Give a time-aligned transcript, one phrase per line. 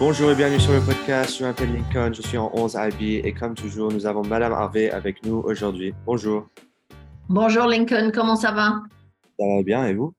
[0.00, 1.38] Bonjour et bienvenue sur le podcast.
[1.38, 4.90] Je m'appelle Lincoln, je suis en 11 IB et comme toujours, nous avons Madame Harvey
[4.90, 5.94] avec nous aujourd'hui.
[6.04, 6.48] Bonjour.
[7.28, 8.82] Bonjour Lincoln, comment ça va?
[9.38, 10.12] Ça va bien et vous?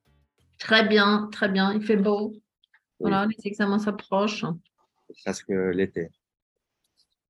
[0.60, 1.74] Très bien, très bien.
[1.74, 2.34] Il fait beau.
[3.02, 4.46] Voilà, les examens s'approchent.
[5.26, 6.10] Presque l'été.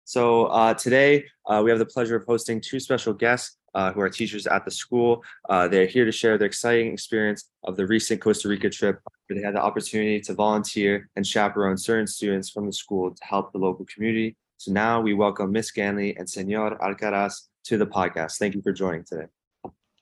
[0.04, 4.02] So uh, today uh, we have the pleasure of hosting two special guests uh, who
[4.02, 5.24] are teachers at the school.
[5.50, 9.38] Uh, they're here to share their exciting experience of the recent Costa Rica trip, where
[9.38, 13.52] they had the opportunity to volunteer and chaperone certain students from the school to help
[13.52, 14.36] the local community.
[14.58, 17.34] So now we welcome Miss Ganley and Senor Alcaraz
[17.66, 18.38] to the podcast.
[18.38, 19.28] Thank you for joining today.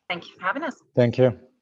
[0.08, 0.76] Thank you for having us.
[0.96, 1.53] Thank you.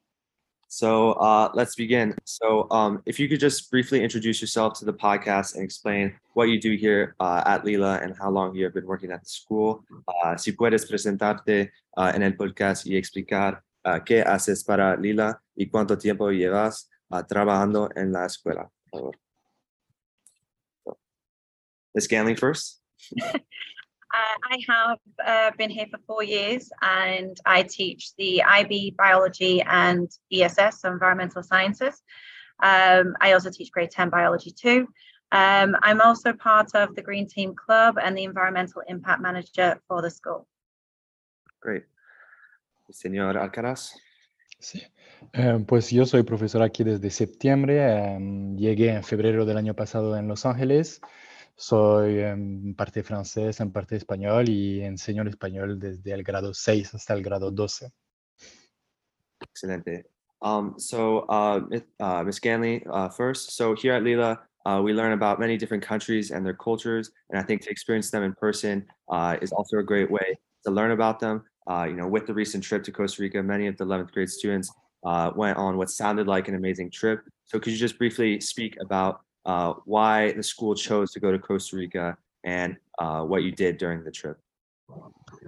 [0.71, 2.15] So uh, let's begin.
[2.23, 6.47] So um, if you could just briefly introduce yourself to the podcast and explain what
[6.47, 9.29] you do here uh, at Lila and how long you have been working at the
[9.29, 9.83] school.
[10.07, 15.41] Uh, si puedes presentarte uh, en el podcast y explicar uh, qué haces para Lila
[15.57, 18.71] y cuánto tiempo llevas uh, trabajando en la escuela.
[18.89, 19.15] Por favor.
[21.93, 22.07] Ms.
[22.07, 22.81] Ganley first.
[24.13, 29.61] Uh, I have uh, been here for four years and I teach the IB biology
[29.61, 32.01] and ESS, so environmental sciences.
[32.61, 34.87] Um, I also teach grade 10 biology too.
[35.31, 40.01] Um, I'm also part of the Green Team Club and the environmental impact manager for
[40.01, 40.45] the school.
[41.61, 41.85] Great.
[42.89, 43.95] Señor Alcaraz.
[44.59, 44.83] Sí.
[45.33, 47.81] Eh, pues yo soy profesor aquí desde septiembre.
[47.81, 50.99] em, llegué en febrero del año pasado en Los Ángeles.
[51.61, 56.95] Soy en parte francés, en parte español y enseño el español desde el grado 6
[56.95, 57.91] hasta el grado 12.
[59.39, 60.07] Excelente.
[60.41, 61.61] Um, so, uh,
[61.99, 62.39] uh, Ms.
[62.39, 66.43] Ganley, uh, first, so here at Lila, uh, we learn about many different countries and
[66.43, 70.09] their cultures, and I think to experience them in person uh, is also a great
[70.09, 71.43] way to learn about them.
[71.69, 74.31] Uh, you know, with the recent trip to Costa Rica, many of the 11th grade
[74.31, 74.71] students
[75.35, 77.21] went on what sounded like an amazing trip.
[77.45, 81.39] So, could you just briefly speak about uh, why the school chose to go to
[81.39, 84.37] Costa Rica and uh, what you did during the trip?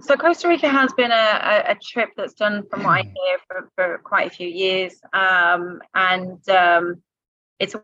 [0.00, 3.38] So Costa Rica has been a, a, a trip that's done, from what I hear,
[3.46, 7.02] for, for quite a few years, um, and um,
[7.58, 7.82] it's a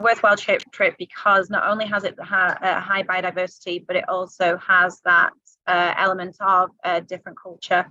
[0.00, 4.56] worthwhile trip trip because not only has it ha- a high biodiversity, but it also
[4.58, 5.32] has that
[5.66, 7.86] uh, element of a different culture.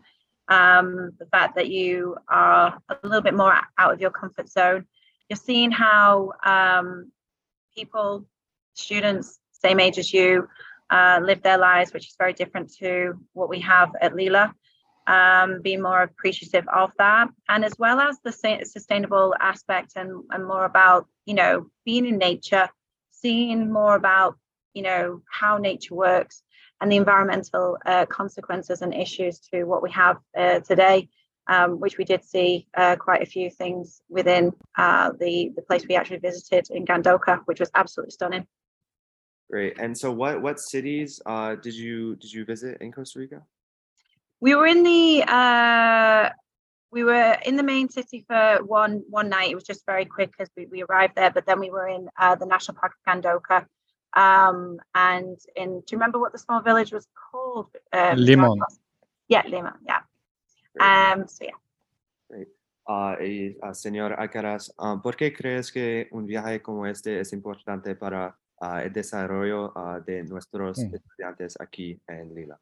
[0.48, 4.86] Um, the fact that you are a little bit more out of your comfort zone.
[5.30, 7.12] You're seeing how um,
[7.76, 8.26] people,
[8.74, 10.48] students, same age as you,
[10.90, 14.54] uh, live their lives, which is very different to what we have at Lila.
[15.08, 20.46] Um, being more appreciative of that, and as well as the sustainable aspect, and, and
[20.46, 22.70] more about you know being in nature,
[23.10, 24.38] seeing more about
[24.76, 26.44] you know how nature works
[26.82, 31.08] and the environmental uh, consequences and issues to what we have uh, today.
[31.54, 35.84] Um, which we did see uh, quite a few things within uh, the the place
[35.90, 38.46] we actually visited in Gandoca, which was absolutely stunning.
[39.50, 39.74] Great.
[39.84, 43.42] And so, what what cities uh, did you did you visit in Costa Rica?
[44.42, 46.30] we were in the uh
[46.92, 50.34] we were in the main city for one one night it was just very quick
[50.40, 53.02] as we, we arrived there but then we were in uh, the national park of
[53.08, 53.66] Gandoca
[54.14, 58.60] um and in do you remember what the small village was called uh, Limon.
[59.30, 60.11] yeah limon yeah Great.
[60.80, 61.58] Um so yeah
[62.88, 67.32] Ah, y, ah, señor Alcaraz, ah, ¿por qué crees que un viaje como este es
[67.32, 68.36] importante para
[68.84, 69.72] el desarrollo
[70.06, 70.96] de nuestros Mm.
[70.96, 72.60] estudiantes aquí en Lila?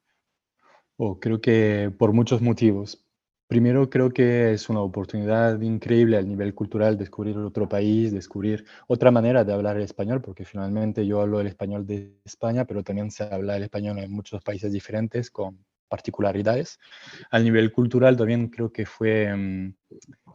[0.97, 3.05] Oh, creo que por muchos motivos.
[3.47, 9.09] Primero, creo que es una oportunidad increíble al nivel cultural descubrir otro país, descubrir otra
[9.09, 13.09] manera de hablar el español, porque finalmente yo hablo el español de España, pero también
[13.09, 16.79] se habla el español en muchos países diferentes con particularidades.
[17.31, 19.73] Al nivel cultural también creo que fue mm,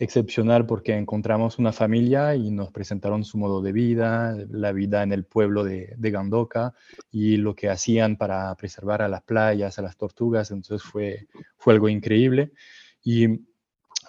[0.00, 5.12] excepcional porque encontramos una familia y nos presentaron su modo de vida, la vida en
[5.12, 6.74] el pueblo de, de Gandoca
[7.10, 10.50] y lo que hacían para preservar a las playas, a las tortugas.
[10.50, 12.52] Entonces fue, fue algo increíble.
[13.02, 13.40] Y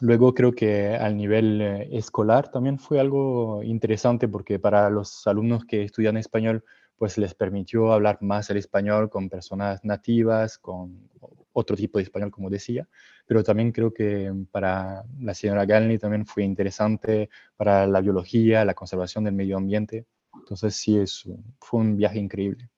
[0.01, 5.65] luego creo que al nivel eh, escolar también fue algo interesante porque para los alumnos
[5.65, 6.63] que estudian español,
[6.97, 11.09] pues les permitió hablar más el español con personas nativas, con
[11.53, 12.88] otro tipo de español, como decía.
[13.25, 18.74] Pero también creo que para la señora Galni también fue interesante para la biología, la
[18.74, 20.06] conservación del medio ambiente.
[20.33, 22.69] Entonces sí, es, un- fue un viaje increíble.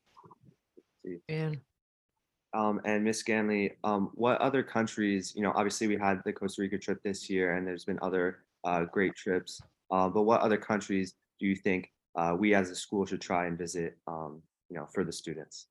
[1.27, 1.61] Bien.
[2.53, 6.61] Um, and Miss Ganley, um, what other countries, you know, obviously we had the Costa
[6.61, 9.61] Rica trip this year and there's been other uh, great trips,
[9.91, 13.47] uh, but what other countries do you think uh, we as a school should try
[13.47, 15.67] and visit, um, you know, for the students?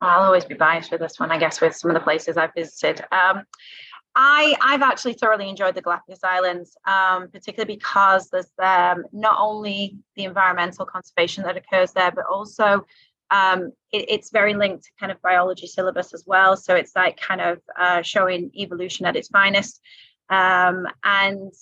[0.00, 2.54] I'll always be biased for this one, I guess, with some of the places I've
[2.54, 3.04] visited.
[3.12, 3.44] Um,
[4.16, 9.98] I I've actually thoroughly enjoyed the Galapagos Islands, um, particularly because there's um, not only
[10.16, 12.84] the environmental conservation that occurs there, but also
[13.30, 16.56] um, it, it's very linked to kind of biology syllabus as well.
[16.56, 19.80] So it's like kind of uh, showing evolution at its finest,
[20.28, 21.52] um, and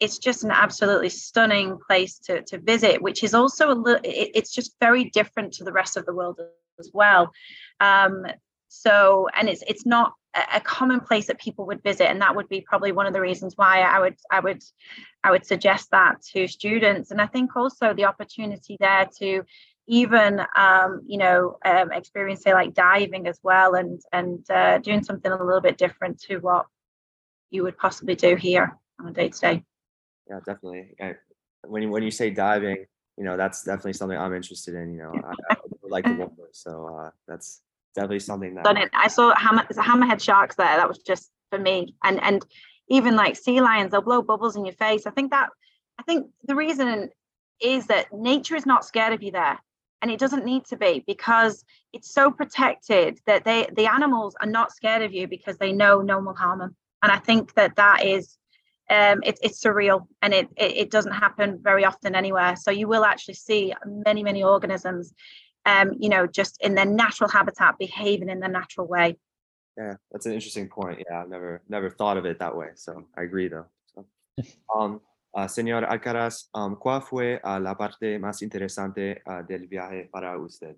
[0.00, 3.02] it's just an absolutely stunning place to to visit.
[3.02, 6.14] Which is also a little, it, it's just very different to the rest of the
[6.14, 6.40] world
[6.78, 7.32] as well.
[7.80, 8.26] Um,
[8.68, 10.12] so and it's it's not
[10.52, 13.20] a common place that people would visit and that would be probably one of the
[13.20, 14.62] reasons why i would i would
[15.24, 19.42] i would suggest that to students and i think also the opportunity there to
[19.90, 25.02] even um, you know um, experience say like diving as well and and uh, doing
[25.02, 26.66] something a little bit different to what
[27.50, 29.64] you would possibly do here on a day to day
[30.28, 31.14] yeah definitely I,
[31.66, 32.86] when you when you say diving
[33.16, 36.48] you know that's definitely something i'm interested in you know i, I like the water
[36.52, 37.62] so uh, that's
[37.98, 38.90] definitely something that done it.
[38.92, 40.76] I saw hammer, hammerhead sharks there.
[40.76, 41.94] That was just for me.
[42.04, 42.44] And and
[42.88, 45.06] even like sea lions, they'll blow bubbles in your face.
[45.06, 45.48] I think that
[45.98, 47.10] I think the reason
[47.60, 49.58] is that nature is not scared of you there.
[50.00, 54.48] And it doesn't need to be because it's so protected that they the animals are
[54.48, 56.76] not scared of you because they know no one will harm them.
[57.02, 58.37] And I think that that is
[58.90, 62.56] um, it, it's surreal and it, it, it doesn't happen very often anywhere.
[62.56, 65.14] So you will actually see many many organisms
[65.68, 69.16] um, you know, just in their natural habitat, behaving in their natural way.
[69.76, 71.04] Yeah, that's an interesting point.
[71.08, 72.68] Yeah, I've never never thought of it that way.
[72.74, 73.66] So I agree though.
[73.94, 74.04] So,
[74.74, 75.00] um,
[75.34, 80.36] uh, señor Alcaraz, um, ¿cuál fue uh, la parte más interesante uh, del viaje para
[80.38, 80.76] usted?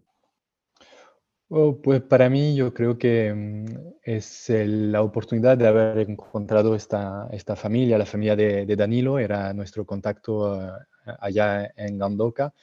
[1.53, 3.65] Oh, pues para mí yo creo que mm,
[4.05, 9.85] es la oportunidad de haber encontrado esta, esta familia, la familia de, Danilo, era nuestro
[9.85, 10.71] contacto eh,
[11.19, 12.55] allá en Gandoca,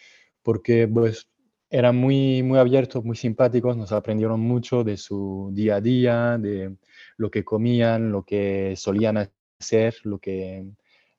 [0.41, 1.27] porque pues
[1.69, 6.77] eran muy, muy abiertos, muy simpáticos, nos aprendieron mucho de su día a día, de
[7.17, 9.17] lo que comían, lo que solían
[9.59, 10.65] hacer, lo que,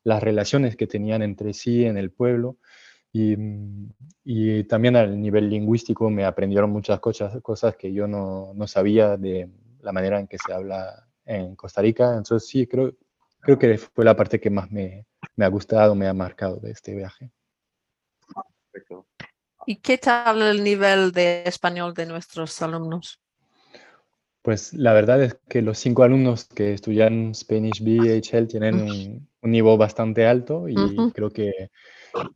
[0.05, 2.57] las relaciones que tenían entre sí en el pueblo.
[3.21, 3.37] Y,
[4.23, 9.17] y también al nivel lingüístico me aprendieron muchas cosas, cosas que yo no, no sabía
[9.17, 9.51] de
[9.81, 12.17] la manera en que se habla en Costa Rica.
[12.17, 12.95] Entonces sí, creo,
[13.41, 15.05] creo que fue la parte que más me,
[15.35, 17.33] me ha gustado, me ha marcado de este viaje.
[18.71, 19.07] Perfecto.
[19.67, 23.21] ¿Y qué tal el nivel de español de nuestros alumnos?
[24.43, 29.51] Pues la verdad es que los cinco alumnos que estudian Spanish BHL tienen un, un
[29.51, 31.13] nivel bastante alto y Ujú.
[31.13, 31.71] creo que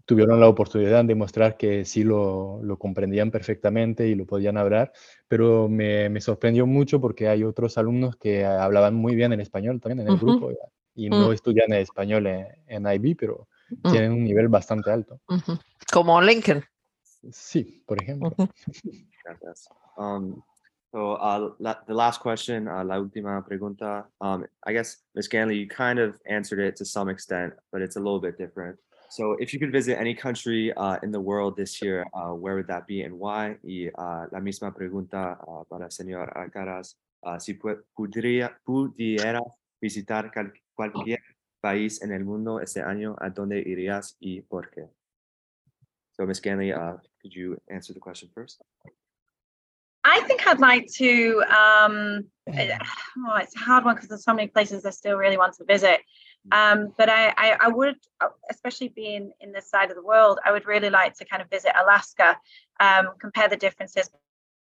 [0.04, 4.92] tuvieron la oportunidad de mostrar que sí lo, lo comprendían perfectamente y lo podían hablar,
[5.28, 9.80] pero me, me sorprendió mucho porque hay otros alumnos que hablaban muy bien el español
[9.80, 10.50] también en el grupo
[10.94, 11.32] y no Mm.
[11.32, 13.48] estudian el español en, en IB, pero
[13.84, 13.90] Mm.
[13.90, 15.18] tienen un nivel bastante alto.
[15.90, 16.62] Como Lincoln.
[17.30, 18.34] Sí, por ejemplo.
[19.24, 19.68] Gracias.
[19.96, 20.42] Um,
[20.90, 24.08] so uh, la, the last question, uh, la última pregunta.
[24.20, 25.28] Um, I guess Ms.
[25.28, 28.78] Ganley, you kind of answered it to some extent, but it's a little bit different.
[29.12, 32.54] So if you could visit any country uh, in the world this year, uh, where
[32.56, 33.56] would that be and why?
[33.62, 36.94] Y uh, la misma pregunta uh, para el señor Alcaraz.
[37.22, 39.42] Uh, si pu- podría, pudiera
[39.82, 40.32] visitar
[40.74, 41.18] cualquier
[41.60, 44.88] país en el mundo este año, ¿a dónde irías y por qué?
[46.12, 46.40] So Ms.
[46.40, 48.62] Ganley, uh, could you answer the question first?
[50.04, 51.44] I think I'd like to.
[51.50, 52.78] Um, eh,
[53.28, 55.64] oh, it's a hard one because there's so many places I still really want to
[55.64, 56.00] visit.
[56.50, 60.40] Um, but I, I, I would, uh, especially being in this side of the world,
[60.44, 62.36] I would really like to kind of visit Alaska,
[62.80, 64.10] um, compare the differences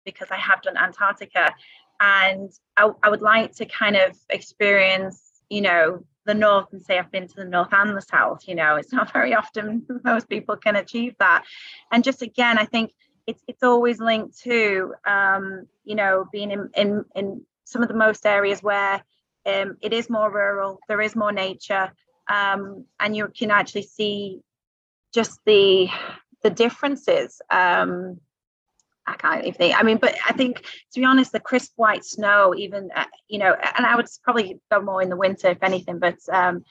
[0.06, 1.54] because I have done Antarctica,
[2.02, 6.98] and I, I would like to kind of experience, you know, the north and say
[6.98, 8.48] I've been to the north and the south.
[8.48, 11.46] You know, it's not very often most people can achieve that,
[11.92, 12.92] and just again, I think
[13.26, 17.96] it's it's always linked to um, you know being in, in in some of the
[17.96, 19.02] most areas where
[19.46, 21.92] um, it is more rural, there is more nature,
[22.28, 24.42] um, and you can actually see
[25.14, 25.88] just the
[26.44, 27.42] the differences.
[27.50, 28.20] Um,
[29.06, 29.78] I can't even think.
[29.78, 33.40] I mean, but I think to be honest, the crisp white snow, even uh, you
[33.40, 36.00] know, and I would probably go more in the winter if anything.
[36.00, 36.64] But um,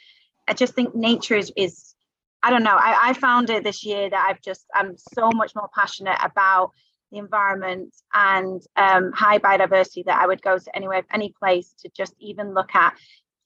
[0.49, 1.95] I just think nature is is
[2.43, 2.77] I don't know.
[2.77, 6.73] I, I found it this year that I've just I'm so much more passionate about
[7.13, 11.91] the environment and um, high biodiversity that I would go to anywhere, any place to
[11.91, 12.95] just even look at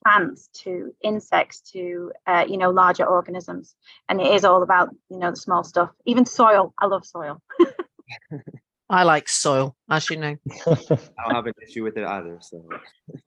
[0.04, 3.74] plants to insects to uh, you know larger organisms.
[4.08, 5.90] And it is all about you know the small stuff.
[6.06, 6.72] Even soil.
[6.78, 7.42] I love soil.
[8.88, 10.36] I like soil, as you know.
[10.66, 12.38] I don't have an issue with it either.
[12.40, 12.64] So,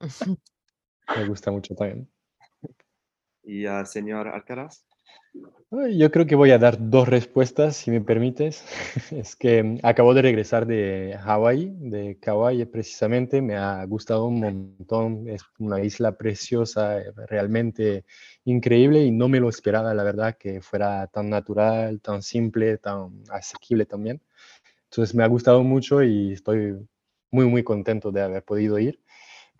[1.16, 2.06] Me gusta mucho también.
[3.42, 4.84] y uh, señor Alcaraz.
[5.96, 8.64] Yo creo que voy a dar dos respuestas, si me permites.
[9.12, 13.40] Es que mm, acabo de regresar de Hawái, de Kauai precisamente.
[13.40, 15.28] Me ha gustado un montón.
[15.28, 18.04] Es una isla preciosa, eh, realmente
[18.44, 23.22] increíble y no me lo esperaba, la verdad, que fuera tan natural, tan simple, tan
[23.30, 24.20] asequible también.
[24.90, 26.76] Entonces me ha gustado mucho y estoy
[27.30, 29.00] muy, muy contento de haber podido ir.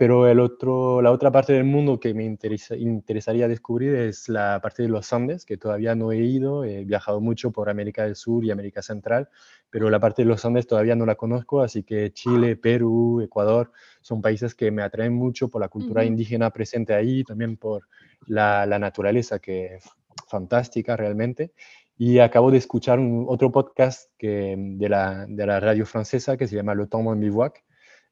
[0.01, 4.59] Pero el otro, la otra parte del mundo que me interesa, interesaría descubrir es la
[4.63, 6.65] parte de los Andes, que todavía no he ido.
[6.65, 9.29] He viajado mucho por América del Sur y América Central,
[9.69, 13.73] pero la parte de los Andes todavía no la conozco, así que Chile, Perú, Ecuador
[14.01, 16.09] son países que me atraen mucho por la cultura Ujú.
[16.09, 17.87] indígena presente ahí, también por
[18.27, 19.85] la, la naturaleza que es
[20.29, 21.53] fantástica realmente.
[21.99, 26.49] Y acabo de escuchar un, otro podcast que, de, la, de la radio francesa que
[26.49, 27.63] se llama Le Temps en Bivouac,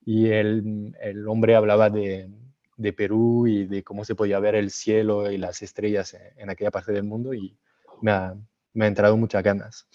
[0.08, 2.30] y el, el hombre hablaba de,
[2.78, 6.48] de Perú y de cómo se podía ver el cielo y las estrellas en, en
[6.48, 7.54] aquella parte del mundo y
[8.00, 8.34] me ha,
[8.72, 9.86] me ha entrado muchas ganas.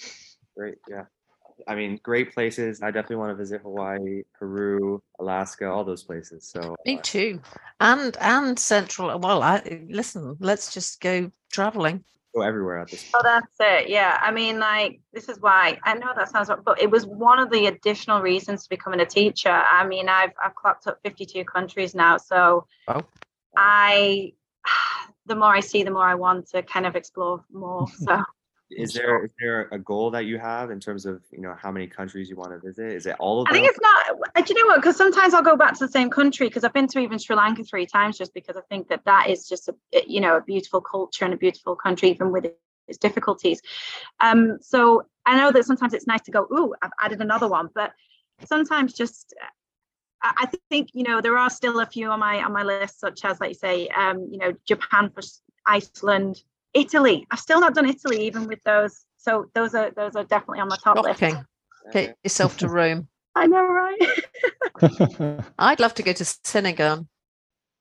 [0.56, 0.78] Great.
[0.88, 1.10] Yeah.
[1.68, 2.84] I mean, great places.
[2.84, 6.48] I definitely want to visit Hawaii, Peru, Alaska, all those places.
[6.48, 7.40] So Me uh, too.
[7.80, 9.18] And and central.
[9.20, 10.36] Well, I listen.
[10.40, 12.04] Let's just go traveling.
[12.34, 13.90] Go everywhere at this Oh, that's it.
[13.90, 14.20] Yeah.
[14.22, 17.52] I mean, like, this is why I know that sounds, but it was one of
[17.52, 19.52] the additional reasons to becoming a teacher.
[19.52, 23.06] I mean, I've I've clocked up 52 countries now, so Wow.
[23.56, 24.34] I,
[25.26, 27.88] the more I see, the more I want to kind of explore more.
[27.98, 28.22] So
[28.70, 31.72] Is there is there a goal that you have in terms of you know how
[31.72, 32.92] many countries you want to visit?
[32.92, 34.18] Is it all of I think it's not.
[34.36, 34.78] uh, Do you know what?
[34.82, 37.36] Because sometimes I'll go back to the same country because I've been to even Sri
[37.36, 39.76] Lanka three times just because I think that that is just a
[40.08, 42.48] you know a beautiful culture and a beautiful country even with
[42.88, 43.62] its difficulties.
[44.20, 47.70] Um, so I know that sometimes it's nice to go, ooh, I've added another one,
[47.74, 47.92] but
[48.46, 49.34] sometimes just.
[49.42, 49.46] uh,
[50.22, 53.00] I I think you know there are still a few on my on my list,
[53.00, 55.22] such as like you say, um, you know, Japan for
[55.68, 56.42] Iceland,
[56.74, 57.26] Italy.
[57.32, 59.06] I've still not done Italy, even with those.
[59.18, 61.20] So those are those are definitely on my top list.
[61.20, 61.46] Shocking.
[61.90, 62.08] Okay.
[62.08, 63.08] Get yourself to Rome.
[63.36, 65.44] I know, right?
[65.60, 67.08] I'd love to go to Senegal.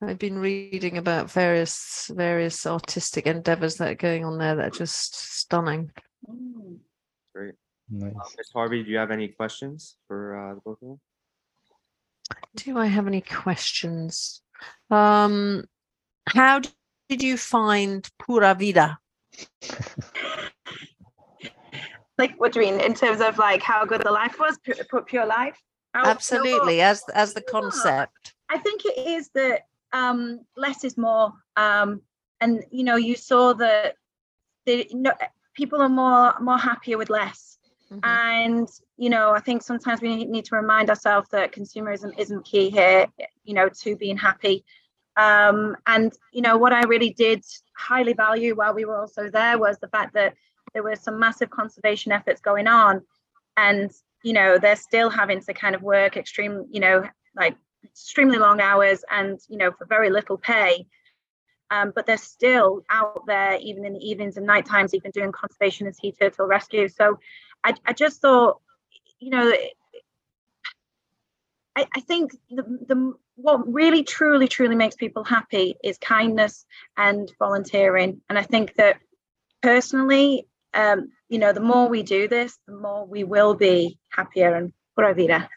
[0.03, 4.79] I've been reading about various various artistic endeavors that are going on there that are
[4.79, 5.91] just stunning.
[6.29, 6.79] Mm.
[7.35, 7.55] Great.
[7.91, 8.13] Nice.
[8.13, 8.51] Uh, Ms.
[8.53, 11.01] Harvey, do you have any questions for uh, the both of them?
[12.57, 14.43] Do I have any questions?
[14.91, 15.65] Um,
[16.29, 16.71] how d-
[17.13, 18.99] did you find Pura Vida?
[22.19, 24.83] like what do you mean in terms of like how good the life was pu-
[24.91, 25.59] pu- pure life
[25.93, 26.17] How- you know what?
[26.17, 27.73] Absolutely, as as the You know what?
[27.73, 28.35] concept.
[28.49, 29.61] i think it is that
[29.93, 32.01] um less is more um
[32.41, 33.97] and you know you saw that
[34.67, 35.13] the no,
[35.55, 37.59] people are more more happier with less
[37.91, 38.01] Mhm.
[38.05, 42.43] and you know i think sometimes we need- need to remind ourselves that consumerism isn't
[42.51, 43.07] key here
[43.45, 44.65] you know to being happy
[45.17, 47.45] um and you know what i really did
[47.77, 50.35] highly value while we were also there was the fact that
[50.73, 53.03] there were some massive conservation efforts going on.
[53.57, 53.91] And
[54.23, 57.05] you know they're still having to kind of work extreme you know
[57.35, 60.87] like extremely long hours and you know for very little pay.
[61.71, 65.33] Um, but they're still out there even in the evenings and night times even doing
[65.33, 66.89] conservation and sea turtle rescue.
[66.89, 67.19] So
[67.65, 68.61] i, I just thought
[69.19, 69.53] you know
[71.77, 77.33] I, I think the, the what really truly truly makes people happy is kindness and
[77.39, 78.97] volunteering and i think that
[79.63, 84.55] personally um, you know the more we do this the more we will be happier
[84.55, 85.49] and pura vida.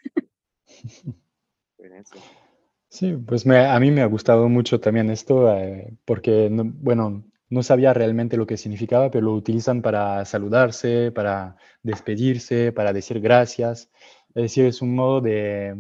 [2.90, 7.24] Sí, pues me- a mí me ha gustado mucho también esto, eh, porque, no- bueno,
[7.50, 13.20] no sabía realmente lo que significaba, pero lo utilizan para saludarse, para despedirse, para decir
[13.20, 13.90] gracias.
[14.34, 15.76] Es decir, es un modo de,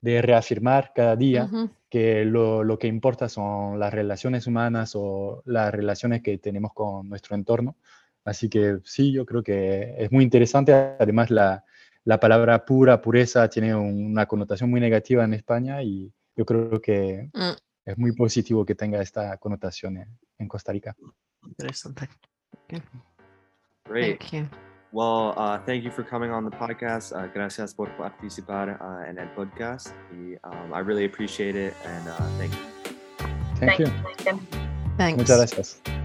[0.00, 1.48] de reafirmar cada día
[1.90, 7.08] que lo, lo que importa son las relaciones humanas o las relaciones que tenemos con
[7.08, 7.76] nuestro entorno.
[8.24, 10.72] Así que sí, yo creo que es muy interesante.
[10.72, 11.64] Además, la,
[12.04, 17.30] la palabra pura, pureza, tiene una connotación muy negativa en España y yo creo que
[17.32, 17.56] Mm.
[17.86, 20.94] es muy positivo que tenga esta connotación en, en Costa Rica.
[21.46, 22.08] Interesante.
[23.88, 24.20] Great.
[24.20, 24.67] Thank you.
[24.90, 27.12] Well, uh, thank you for coming on the podcast.
[27.12, 29.92] Uh, gracias por participar uh, en el podcast.
[30.12, 31.74] Y, um, I really appreciate it.
[31.84, 32.94] And uh, thank you.
[33.56, 33.86] Thank you.
[33.86, 34.40] Thank you.
[34.96, 35.18] Thanks.
[35.18, 35.97] Muchas gracias.